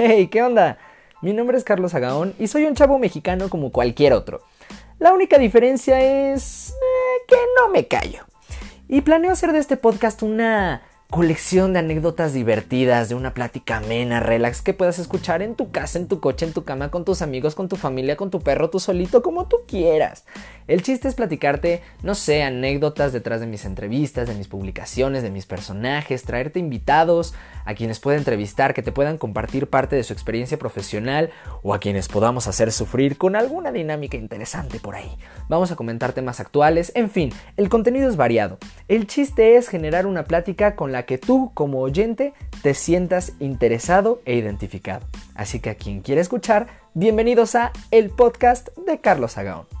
Hey, 0.00 0.28
¿qué 0.28 0.44
onda? 0.44 0.78
Mi 1.22 1.32
nombre 1.32 1.58
es 1.58 1.64
Carlos 1.64 1.92
Agaón 1.92 2.32
y 2.38 2.46
soy 2.46 2.66
un 2.66 2.76
chavo 2.76 3.00
mexicano 3.00 3.48
como 3.48 3.72
cualquier 3.72 4.12
otro. 4.12 4.42
La 5.00 5.12
única 5.12 5.38
diferencia 5.38 6.00
es 6.00 6.70
eh, 6.70 7.24
que 7.26 7.34
no 7.56 7.68
me 7.70 7.88
callo. 7.88 8.24
Y 8.86 9.00
planeo 9.00 9.32
hacer 9.32 9.50
de 9.50 9.58
este 9.58 9.76
podcast 9.76 10.22
una 10.22 10.82
colección 11.10 11.72
de 11.72 11.78
anécdotas 11.78 12.34
divertidas, 12.34 13.08
de 13.08 13.14
una 13.14 13.32
plática 13.32 13.78
amena, 13.78 14.20
relax 14.20 14.60
que 14.60 14.74
puedas 14.74 14.98
escuchar 14.98 15.40
en 15.40 15.54
tu 15.54 15.70
casa, 15.70 15.98
en 15.98 16.06
tu 16.06 16.20
coche, 16.20 16.44
en 16.44 16.52
tu 16.52 16.64
cama, 16.64 16.90
con 16.90 17.06
tus 17.06 17.22
amigos, 17.22 17.54
con 17.54 17.66
tu 17.66 17.76
familia, 17.76 18.16
con 18.16 18.30
tu 18.30 18.40
perro, 18.40 18.68
tú 18.68 18.78
solito, 18.78 19.22
como 19.22 19.48
tú 19.48 19.56
quieras. 19.66 20.26
El 20.66 20.82
chiste 20.82 21.08
es 21.08 21.14
platicarte, 21.14 21.80
no 22.02 22.14
sé, 22.14 22.42
anécdotas 22.42 23.14
detrás 23.14 23.40
de 23.40 23.46
mis 23.46 23.64
entrevistas, 23.64 24.28
de 24.28 24.34
mis 24.34 24.48
publicaciones, 24.48 25.22
de 25.22 25.30
mis 25.30 25.46
personajes, 25.46 26.24
traerte 26.24 26.58
invitados 26.58 27.32
a 27.64 27.74
quienes 27.74 28.00
pueda 28.00 28.18
entrevistar, 28.18 28.74
que 28.74 28.82
te 28.82 28.92
puedan 28.92 29.16
compartir 29.16 29.66
parte 29.66 29.96
de 29.96 30.04
su 30.04 30.12
experiencia 30.12 30.58
profesional 30.58 31.30
o 31.62 31.72
a 31.72 31.80
quienes 31.80 32.08
podamos 32.08 32.46
hacer 32.48 32.70
sufrir 32.70 33.16
con 33.16 33.34
alguna 33.34 33.72
dinámica 33.72 34.18
interesante 34.18 34.78
por 34.78 34.94
ahí. 34.94 35.16
Vamos 35.48 35.72
a 35.72 35.76
comentar 35.76 36.12
temas 36.12 36.38
actuales, 36.38 36.92
en 36.94 37.08
fin, 37.08 37.32
el 37.56 37.70
contenido 37.70 38.10
es 38.10 38.16
variado. 38.16 38.58
El 38.88 39.06
chiste 39.06 39.56
es 39.56 39.68
generar 39.68 40.06
una 40.06 40.24
plática 40.24 40.74
con 40.74 40.92
la 40.92 41.04
que 41.04 41.18
tú 41.18 41.50
como 41.52 41.80
oyente 41.80 42.32
te 42.62 42.72
sientas 42.72 43.34
interesado 43.38 44.22
e 44.24 44.34
identificado. 44.34 45.06
Así 45.34 45.60
que 45.60 45.68
a 45.68 45.74
quien 45.74 46.00
quiera 46.00 46.22
escuchar, 46.22 46.68
bienvenidos 46.94 47.54
a 47.54 47.70
el 47.90 48.08
podcast 48.08 48.68
de 48.78 48.98
Carlos 48.98 49.36
Agaón. 49.36 49.77